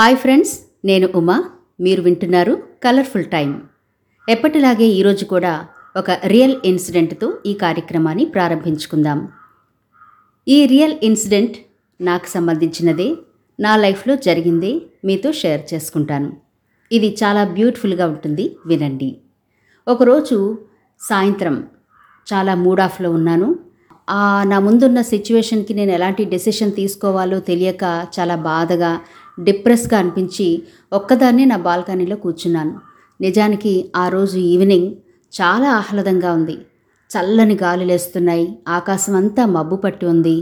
[0.00, 0.52] Hi friends
[0.84, 1.36] నేను ఉమా.
[1.84, 2.52] మీరు వింటున్నారు
[2.84, 3.48] కలర్ఫుల్ టైం
[4.28, 5.54] ఎప్పటిలాగే ఈరోజు కూడా
[5.96, 9.18] ఒక రియల్ ఇన్సిడెంట్తో ఈ కార్యక్రమాన్ని ప్రారంభించుకుందాం.
[10.48, 11.56] ఈ రియల్ ఇన్సిడెంట్
[12.00, 13.08] నాకు సంబంధించినదే
[13.58, 14.72] నా లైఫ్లో జరిగిందే
[15.04, 16.32] మీతో షేర్ చేసుకుంటాను.
[16.92, 19.12] ఇది చాలా బ్యూటిఫుల్గా ఉంటుంది వినండి.
[19.88, 20.58] ఒకరోజు
[21.00, 21.56] సాయంత్రం
[22.32, 23.48] చాలా మూడ్ ఆఫ్లో ఉన్నాను.
[24.50, 27.84] నా ముందున్న సిచ్యువేషన్కి నేను ఎలాంటి డెసిషన్ తీసుకోవాలో తెలియక
[28.18, 28.92] చాలా బాధగా
[29.46, 30.48] డిప్రెస్గా అనిపించి
[30.92, 32.74] ఒక్కదాన్నే నా బాల్కనీలో కూర్చున్నాను.
[33.20, 34.90] నిజానికి ఆ రోజు ఈవినింగ్
[35.32, 36.56] చాలా ఆహ్లాదంగా ఉంది.
[37.10, 40.36] చల్లని గాలులు వేస్తున్నాయి ఆకాశం అంతా మబ్బు పట్టి ఉంది.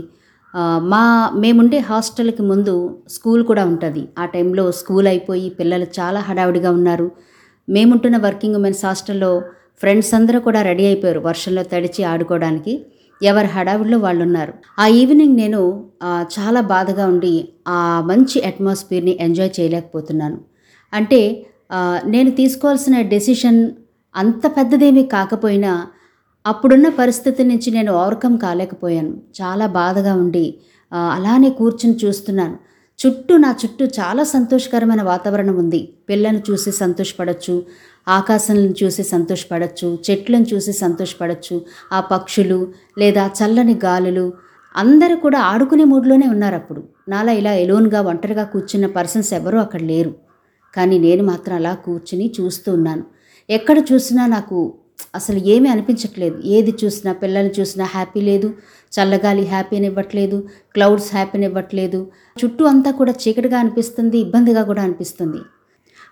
[0.91, 1.03] మా
[1.41, 2.73] మేముండే హాస్టల్కి ముందు
[3.09, 4.01] స్కూల్ కూడా ఉంటుంది.
[4.21, 7.07] ఆ టైంలో స్కూల్ అయిపోయి పిల్లలు చాలా హడావిడిగా ఉన్నారు.
[7.69, 9.31] మేముంటున్న వర్కింగ్ ఉమెన్స్ హాస్టల్లో
[9.81, 11.19] ఫ్రెండ్స్ అందరూ కూడా రెడీ అయిపోయారు.
[11.19, 12.73] వర్షంలో తడిచి ఆడుకోవడానికి.
[13.21, 15.61] ఎవరి హడావిడిలో వాళ్ళు ఉన్నారు ఆ ఈవినింగ్ నేను
[16.35, 17.35] చాలా బాధగా ఉండి
[17.67, 20.37] ఆ మంచి అట్మాస్ఫియర్ని ఎంజాయ్ చేయలేకపోతున్నాను.
[20.93, 21.21] అంటే
[22.05, 23.71] నేను తీసుకోవాల్సిన డెసిషన్
[24.15, 25.87] అంత పెద్దదేమీ కాకపోయినా
[26.45, 29.13] అప్పుడున్న పరిస్థితి నుంచి నేను ఓవర్కమ్ కాలేకపోయాను.
[29.41, 30.45] చాలా బాధగా ఉండి
[30.91, 32.55] అలానే కూర్చుని చూస్తున్నాను.
[32.99, 35.81] చుట్టూ నా చుట్టూ చాలా సంతోషకరమైన వాతావరణం ఉంది.
[36.09, 37.55] పిల్లను చూసి సంతోషపడచ్చు.
[38.07, 42.59] ఆకాశాలను చూసి సంతోషపడచ్చు చెట్లను చూసి సంతోషపడచ్చు ఆ పక్షులు
[42.97, 44.25] లేదా చల్లని గాలులు
[44.75, 50.11] అందరూ కూడా ఆడుకునే మూడ్లోనే ఉన్నారు అప్పుడు నాలా ఇలా ఎలోన్గా ఒంటరిగా కూర్చున్న పర్సన్స్ ఎవరూ అక్కడ లేరు.
[50.73, 53.03] కానీ నేను మాత్రం అలా కూర్చుని చూస్తూ ఉన్నాను.
[53.49, 54.57] ఎక్కడ చూసినా నాకు
[55.15, 56.37] అసలు ఏమీ అనిపించట్లేదు.
[56.45, 58.53] ఏది చూసినా పిల్లల్ని చూసినా హ్యాపీ లేదు
[58.93, 60.37] చల్లగాలి హ్యాపీని ఇవ్వట్లేదు
[60.75, 61.99] క్లౌడ్స్ హ్యాపీని ఇవ్వట్లేదు
[62.41, 65.41] చుట్టూ అంతా కూడా చీకటిగా అనిపిస్తుంది ఇబ్బందిగా కూడా అనిపిస్తుంది.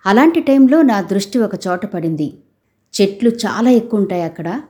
[0.06, 2.34] అలాంటి టైంలో నా దృష్టి ఒక చోట పడింది.
[2.94, 4.61] చెట్లు చాలా ఎక్కువ ఉంటాయి అక్కడ.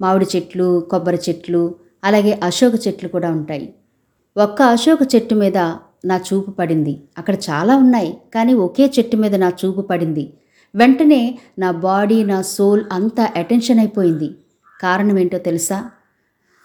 [0.00, 1.74] మామిడి చెట్లు కొబ్బరి చెట్లు
[2.04, 3.74] అలాగే అశోక చెట్లు కూడా ఉంటాయి.
[4.36, 5.58] ఒక్క అశోక చెట్టు మీద
[6.04, 7.00] నా చూపు పడింది.
[7.18, 10.32] అక్కడ చాలా ఉన్నాయి కానీ ఒకే చెట్టు మీద నా చూపు పడింది.
[10.74, 14.28] వెంటనే నా బాడీ నా సోల్ అంతా అటెన్షన్ అయిపోయింది.
[14.80, 15.90] కారణం ఏంటో తెలుసా?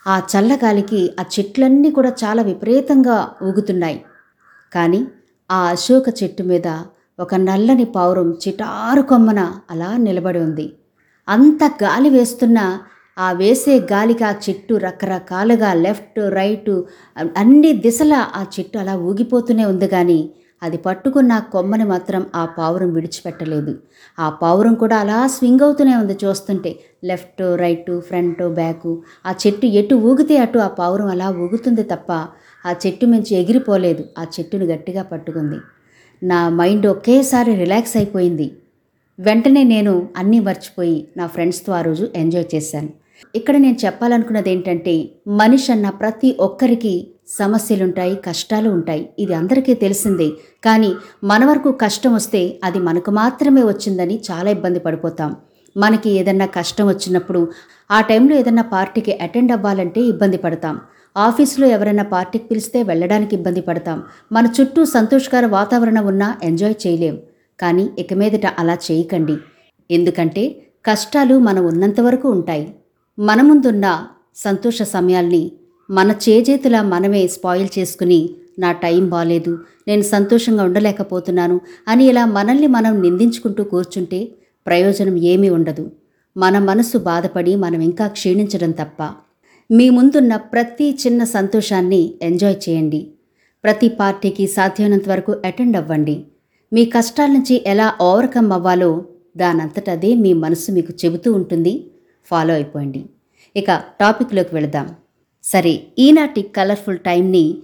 [0.08, 4.06] ఆ చల్లగాలికి ఆ చెట్లన్నీ కూడా చాలా విపరీతంగా ఊగుతున్నాయి.
[4.74, 5.08] కానీ
[5.52, 6.68] ఆ అశోక చెట్టు మీద
[7.19, 9.41] ఒక నల్లని పావురం చిటారు కొమ్మన
[9.72, 10.66] అలా నిలబడి ఉంది.
[11.28, 12.66] అంత గాలి వేస్తున్నా
[13.18, 16.72] ఆ వేసే గాలికి ఆ చెట్టు రకరకాలుగా లెఫ్ట్ రైట్
[17.41, 20.18] అన్ని దిశలా ఆ చెట్టు అలా ఊగిపోతూనే ఉంది కానీ
[20.62, 23.73] అది పట్టుకున్న కొమ్మని మాత్రం ఆ పావురం విడిచిపెట్టలేదు.
[24.18, 26.72] ఆ పావురం కూడా అలా స్వింగ్ అవుతూనే ఉంది చూస్తుంటే
[27.09, 28.88] లెఫ్ట్ రైట్ ఫ్రంట్ బ్యాక్
[29.25, 32.09] ఆ చెట్టు ఎటు ఊగితే అటు ఆ పావురం అలా ఊగుతుంది తప్ప
[32.66, 34.03] ఆ చెట్టు మించి ఎగిరిపోలేదు.
[34.18, 35.59] ఆ చెట్టును గట్టిగా పట్టుకుంది.
[36.23, 38.51] నా మైండ్ ఒకేసారి రిలాక్స్ అయిపోయింది.
[39.19, 42.89] వెంటనే నేను అన్నీ మర్చిపోయి నా ఫ్రెండ్స్తో ఆ రోజు ఎంజాయ్ చేశాను.
[43.35, 49.09] ఇక్కడ నేను చెప్పాలనుకున్నది ఏంటంటే మనిషి అన్న ప్రతి ఒక్కరికి సమస్యలుంటాయి కష్టాలు ఉంటాయి.
[49.19, 50.29] ఇది అందరికీ తెలిసిందే.
[50.66, 55.35] కానీ మన వరకు కష్టం వస్తే అది మనకు మాత్రమే వచ్చిందని చాలా ఇబ్బంది పడిపోతాం.
[55.78, 57.47] మనకి ఏదన్నా కష్టం వచ్చినప్పుడు
[57.91, 60.79] ఆ టైంలో ఏదన్నా పార్టీకి అటెండ్ అవ్వాలంటే ఇబ్బంది పడతాం.
[61.18, 64.03] ఆఫీస్లో ఎవరైనా పార్టీకి పిలిస్తే వెళ్ళడానికి ఇబ్బంది పడతాం.
[64.31, 67.19] మన చుట్టూ సంతోషకర వాతావరణం ఉన్నా ఎంజాయ్ చేయలేం.
[67.59, 69.38] కానీ ఇక మీదట అలా చేయకండి.
[69.91, 72.75] ఎందుకంటే కష్టాలు మనం ఉన్నంత వరకు ఉంటాయి.
[73.19, 75.52] మన ముందున్న సంతోష సమయాల్ని
[75.90, 78.29] మన చేజేతులా మనమే స్పాయిల్ చేసుకుని
[78.59, 84.28] నా టైం బాలేదు నేను సంతోషంగా ఉండలేకపోతున్నాను అని ఇలా మనల్ని మనం నిందించుకుంటూ కూర్చుంటే
[84.68, 85.91] ప్రయోజనం ఏమీ ఉండదు.
[86.38, 89.03] మన మనసు బాధపడి మనం ఇంకా క్షీణించడం తప్ప.
[89.73, 93.07] మీ ముందున్న ప్రతి చిన్న సంతోషాన్ని ఎంజాయ్ చేయండి.
[93.63, 96.23] ప్రతి పార్టీకి సాధ్యమైనంత వరకు అటెండ్ అవ్వండి.
[96.73, 99.06] మీ కష్టాల నుంచి ఎలా ఓవర్కమ్ అవ్వాలో
[99.38, 101.85] దానంతటదే మీ మనసు మీకు చెబుతూ ఉంటుంది.
[102.25, 103.06] ఫాలో అయిపోండి.
[103.56, 104.95] ఇక టాపిక్లోకి వెళదాం.
[105.44, 107.57] సరే ఈనాటి కలర్ఫుల్ టైంని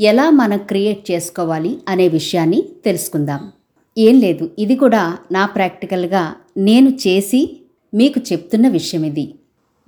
[0.00, 3.52] ఎలా మనం క్రియేట్ చేసుకోవాలి అనే విషయాన్ని తెలుసుకుందాం.
[3.98, 7.60] ఏం లేదు ఇది కూడా నా ప్రాక్టికల్గా నేను చేసి
[7.94, 9.34] మీకు చెప్తున్న విషయం ఇది.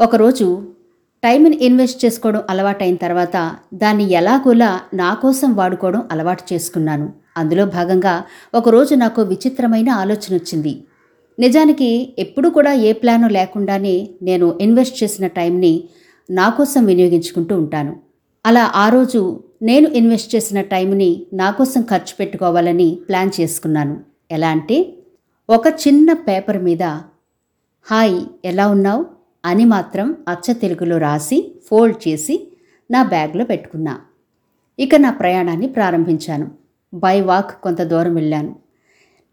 [0.01, 0.72] ఒకరోజు
[1.23, 3.37] టైంని ఇన్వెస్ట్ చేసుకోవడం అలవాటైన తర్వాత
[3.75, 7.07] దాన్ని ఎలాగోలా నా కోసం వాడుకోవడం అలవాటు చేసుకున్నాను.
[7.37, 8.15] అందులో భాగంగా
[8.55, 10.73] ఒకరోజు నాకు విచిత్రమైన ఆలోచన వచ్చింది.
[11.39, 15.85] నిజానికి ఎప్పుడు కూడా ఏ ప్లాను లేకుండానే నేను ఇన్వెస్ట్ చేసిన టైంని
[16.31, 17.97] నా కోసం వినియోగించుకుంటూ ఉంటాను.
[18.47, 23.97] అలా ఆ రోజు నేను ఇన్వెస్ట్ చేసిన టైంని నా కోసం ఖర్చు పెట్టుకోవాలని ప్లాన్ చేసుకున్నాను.
[24.31, 24.79] ఎలా అంటే
[25.51, 26.83] ఒక చిన్న పేపర్ మీద
[27.87, 29.22] హాయ్ ఎలా ఉన్నావు?
[29.45, 32.49] అని మాత్రం అచ్చ తెలుగులో రాసి ఫోల్డ్ చేసి
[32.91, 34.01] నా బ్యాగ్లో పెట్టుకున్నా.
[34.79, 36.51] ఇక నా ప్రయాణాన్ని ప్రారంభించాను.
[36.95, 38.57] బై వాక్ కొంత దూరం వెళ్ళాను.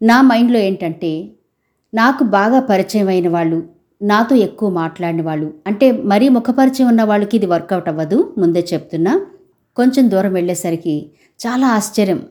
[0.02, 1.30] నా మైండ్లో ఏంటంటే
[1.94, 3.68] నాకు బాగా పరిచయం అయిన వాళ్ళు
[4.02, 9.26] నాతో ఎక్కువ మాట్లాడిన వాళ్ళు అంటే మరీ ముఖపరిచయం ఉన్న వాళ్ళకి ఇది వర్కౌట్ అవ్వదు ముందే చెప్తున్నా.
[9.76, 11.10] కొంచెం దూరం వెళ్ళేసరికి
[11.40, 12.22] చాలా ఆశ్చర్యం.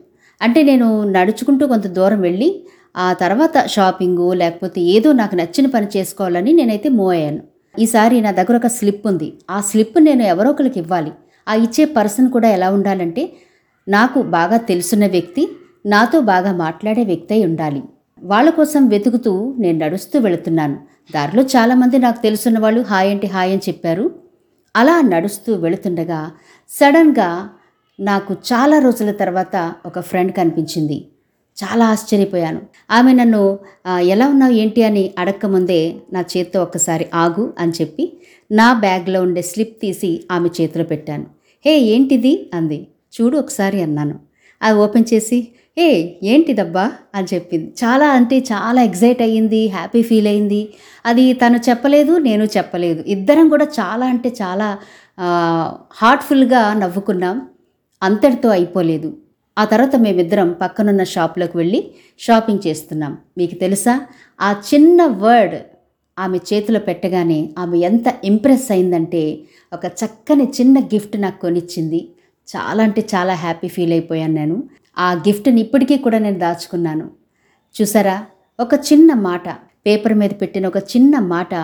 [0.42, 2.64] అంటే నేను నడుచుకుంటూ కొంత దూరం వెళ్ళి
[2.96, 7.49] ఆ తర్వాత షాపింగు లేకపోతే ఏదో నాకు నచ్చిన పని చేసుకోవాలని నేనైతే మూవ్ అయ్యాను.
[7.78, 9.28] ఈసారి నా దగ్గర ఒక స్లిప్ ఉంది.
[9.50, 11.12] ఆ స్లిప్ నేను ఎవరో ఒకరికి ఇవ్వాలి.
[11.48, 13.32] ఆ ఇచ్చే పర్సన్ కూడా ఎలా ఉండాలంటే
[13.88, 15.48] నాకు బాగా తెలుసున్న వ్యక్తి
[15.86, 17.82] నాతో బాగా మాట్లాడే వ్యక్తి అయి ఉండాలి.
[18.22, 20.76] వాళ్ళ కోసం వెతుకుతూ నేను నడుస్తూ వెళుతున్నాను.
[21.14, 24.04] దారిలో చాలామంది నాకు తెలుసున్న వాళ్ళు హాయ్ అంటే హాయ్ అని చెప్పారు.
[24.76, 26.30] అలా నడుస్తూ వెళుతుండగా
[26.68, 27.48] సడన్గా
[28.00, 30.98] నాకు చాలా రోజుల తర్వాత ఒక ఫ్రెండ్ కనిపించింది.
[31.56, 32.60] చాలా ఆశ్చర్యపోయాను.
[32.90, 33.58] ఆమె నన్ను
[34.00, 34.52] ఎలా ఉన్నావు?
[34.52, 34.84] ఏంటి?
[34.84, 38.20] అని అడక్కముందే నా చేత్తో ఒక్కసారి ఆగు అని చెప్పి
[38.52, 41.26] నా బ్యాగ్లో ఉండే స్లిప్ తీసి ఆమె చేతిలో పెట్టాను.
[41.66, 42.50] హే ఏంటిది?
[42.54, 42.86] అంది.
[43.20, 44.18] చూడు ఒకసారి అన్నాను.
[44.62, 45.48] అది ఓపెన్ చేసి
[45.78, 46.92] ఏ ఏంటిదబ్బా?
[47.14, 47.72] అని చెప్పింది.
[47.84, 50.68] చాలా అంటే చాలా ఎగ్జైట్ అయ్యింది హ్యాపీ ఫీల్ అయింది
[51.06, 53.04] అది తను చెప్పలేదు నేను చెప్పలేదు.
[53.06, 54.78] ఇద్దరం కూడా చాలా అంటే చాలా
[55.92, 57.48] హార్ట్ఫుల్గా నవ్వుకున్నాం.
[58.02, 59.16] అంతటితో అయిపోలేదు.
[59.58, 63.18] ఆ తర్వాత మేమిద్దరం పక్కనున్న షాప్లోకి వెళ్ళి షాపింగ్ చేస్తున్నాం.
[63.38, 64.06] మీకు తెలుసా?
[64.40, 65.54] ఆ చిన్న వర్డ్
[66.18, 69.38] ఆమె చేతిలో పెట్టగానే ఆమె ఎంత ఇంప్రెస్ అయిందంటే
[69.72, 72.08] ఒక చక్కని చిన్న గిఫ్ట్ నాకు కొనిచ్చింది.
[72.56, 74.64] చాలా అంటే చాలా హ్యాపీ ఫీల్ అయిపోయాను నేను.
[74.98, 77.10] ఆ గిఫ్ట్ని ఇప్పటికీ కూడా నేను దాచుకున్నాను.
[77.82, 78.26] చూసారా?
[78.60, 79.48] ఒక చిన్న మాట
[79.86, 81.54] పేపర్ మీద పెట్టిన ఒక చిన్న మాట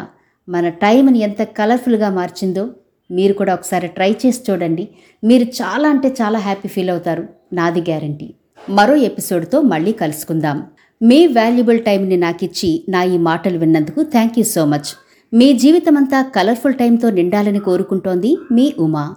[0.49, 2.71] మన టైంని ఎంత కలర్ఫుల్గా మార్చిందో
[3.11, 4.89] మీరు కూడా ఒకసారి ట్రై చేసి చూడండి.
[5.25, 7.29] మీరు చాలా అంటే చాలా హ్యాపీ ఫీల్ అవుతారు.
[7.53, 8.35] నాది గ్యారంటీ.
[8.71, 10.63] మరో ఎపిసోడ్తో మళ్ళీ కలుసుకుందాం.
[11.03, 14.97] మీ వాల్యుబుల్ టైంని నాకిచ్చి నా ఈ మాటలు విన్నందుకు థ్యాంక్ యూ సో మచ్.
[15.35, 19.17] మీ జీవితమంతా కలర్ఫుల్ టైంతో నిండాలని కోరుకుంటోంది మీ ఉమా.